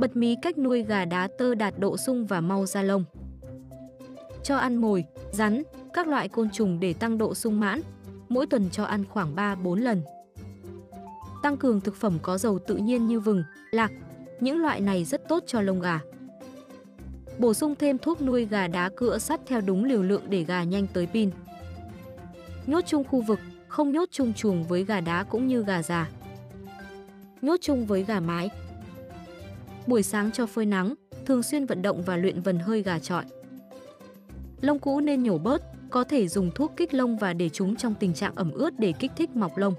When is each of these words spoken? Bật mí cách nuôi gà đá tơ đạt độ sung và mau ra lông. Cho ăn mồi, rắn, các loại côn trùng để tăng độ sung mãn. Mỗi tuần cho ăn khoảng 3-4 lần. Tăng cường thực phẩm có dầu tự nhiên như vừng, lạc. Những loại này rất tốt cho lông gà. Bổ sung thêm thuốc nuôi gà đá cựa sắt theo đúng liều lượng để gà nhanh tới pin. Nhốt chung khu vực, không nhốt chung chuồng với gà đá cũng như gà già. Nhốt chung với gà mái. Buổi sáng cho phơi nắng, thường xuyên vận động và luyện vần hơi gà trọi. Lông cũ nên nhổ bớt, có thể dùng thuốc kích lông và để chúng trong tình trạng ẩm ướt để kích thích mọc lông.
Bật 0.00 0.16
mí 0.16 0.36
cách 0.42 0.58
nuôi 0.58 0.82
gà 0.82 1.04
đá 1.04 1.28
tơ 1.38 1.54
đạt 1.54 1.74
độ 1.78 1.96
sung 1.96 2.26
và 2.26 2.40
mau 2.40 2.66
ra 2.66 2.82
lông. 2.82 3.04
Cho 4.42 4.56
ăn 4.56 4.76
mồi, 4.76 5.04
rắn, 5.32 5.62
các 5.94 6.08
loại 6.08 6.28
côn 6.28 6.50
trùng 6.50 6.80
để 6.80 6.92
tăng 6.92 7.18
độ 7.18 7.34
sung 7.34 7.60
mãn. 7.60 7.80
Mỗi 8.28 8.46
tuần 8.46 8.70
cho 8.70 8.84
ăn 8.84 9.04
khoảng 9.10 9.34
3-4 9.34 9.74
lần. 9.74 10.02
Tăng 11.42 11.56
cường 11.56 11.80
thực 11.80 11.96
phẩm 11.96 12.18
có 12.22 12.38
dầu 12.38 12.58
tự 12.58 12.76
nhiên 12.76 13.06
như 13.06 13.20
vừng, 13.20 13.42
lạc. 13.70 13.92
Những 14.40 14.58
loại 14.58 14.80
này 14.80 15.04
rất 15.04 15.28
tốt 15.28 15.44
cho 15.46 15.60
lông 15.60 15.80
gà. 15.80 16.00
Bổ 17.38 17.54
sung 17.54 17.74
thêm 17.74 17.98
thuốc 17.98 18.22
nuôi 18.22 18.44
gà 18.44 18.66
đá 18.66 18.90
cựa 18.96 19.18
sắt 19.18 19.40
theo 19.46 19.60
đúng 19.60 19.84
liều 19.84 20.02
lượng 20.02 20.22
để 20.28 20.44
gà 20.44 20.62
nhanh 20.62 20.86
tới 20.92 21.06
pin. 21.06 21.30
Nhốt 22.66 22.80
chung 22.86 23.04
khu 23.04 23.20
vực, 23.20 23.38
không 23.68 23.92
nhốt 23.92 24.08
chung 24.12 24.32
chuồng 24.32 24.64
với 24.64 24.84
gà 24.84 25.00
đá 25.00 25.24
cũng 25.24 25.46
như 25.46 25.64
gà 25.64 25.82
già. 25.82 26.10
Nhốt 27.42 27.56
chung 27.60 27.86
với 27.86 28.04
gà 28.04 28.20
mái. 28.20 28.50
Buổi 29.90 30.02
sáng 30.02 30.30
cho 30.32 30.46
phơi 30.46 30.66
nắng, 30.66 30.94
thường 31.26 31.42
xuyên 31.42 31.66
vận 31.66 31.82
động 31.82 32.02
và 32.02 32.16
luyện 32.16 32.40
vần 32.40 32.58
hơi 32.58 32.82
gà 32.82 32.98
trọi. 32.98 33.24
Lông 34.60 34.78
cũ 34.78 35.00
nên 35.00 35.22
nhổ 35.22 35.38
bớt, 35.38 35.62
có 35.90 36.04
thể 36.04 36.28
dùng 36.28 36.50
thuốc 36.54 36.72
kích 36.76 36.94
lông 36.94 37.16
và 37.16 37.32
để 37.32 37.48
chúng 37.48 37.76
trong 37.76 37.94
tình 38.00 38.14
trạng 38.14 38.34
ẩm 38.34 38.52
ướt 38.52 38.78
để 38.78 38.92
kích 38.92 39.10
thích 39.16 39.30
mọc 39.36 39.56
lông. 39.56 39.74